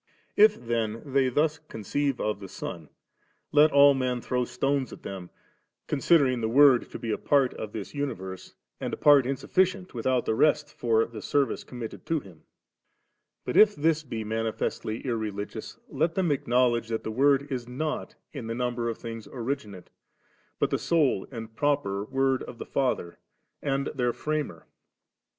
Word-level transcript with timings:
If 0.35 0.59
then 0.59 1.03
they 1.13 1.29
thus 1.29 1.59
con 1.59 1.83
ceive 1.83 2.19
of 2.19 2.39
the 2.39 2.47
Son, 2.49 2.89
let 3.51 3.71
all 3.71 3.93
men 3.93 4.19
throw 4.19 4.45
stones^ 4.45 4.91
at 4.91 5.03
them, 5.03 5.29
considering 5.85 6.41
the 6.41 6.49
Word 6.49 6.89
to 6.89 6.97
be 6.97 7.11
a 7.11 7.19
part 7.19 7.53
of 7.53 7.71
this 7.71 7.93
universe, 7.93 8.55
and 8.79 8.95
a 8.95 8.97
part 8.97 9.27
insufficient 9.27 9.93
without 9.93 10.25
the 10.25 10.33
rest 10.33 10.73
for 10.73 11.05
the 11.05 11.21
service 11.21 11.63
committed 11.63 12.03
to 12.07 12.19
Him* 12.19 12.41
But 13.45 13.55
if 13.55 13.75
this 13.75 14.01
be 14.01 14.23
manifestly 14.23 15.01
irreligious, 15.05 15.77
let 15.87 16.15
them 16.15 16.31
acknowledge 16.31 16.87
that 16.87 17.03
the 17.03 17.11
Word 17.11 17.51
is 17.51 17.67
not 17.67 18.15
in 18.33 18.47
the 18.47 18.55
number 18.55 18.89
of 18.89 18.97
things 18.97 19.27
originate, 19.31 19.91
but 20.57 20.71
the 20.71 20.79
sole 20.79 21.27
and 21.29 21.55
proper 21.55 22.05
Word 22.05 22.41
of 22.41 22.57
the 22.57 22.65
Father, 22.65 23.19
and 23.61 23.85
their 23.93 24.13
Framer. 24.13 24.65